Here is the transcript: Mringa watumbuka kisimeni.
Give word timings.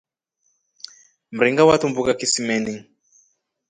Mringa 1.35 1.63
watumbuka 1.69 2.13
kisimeni. 2.19 2.75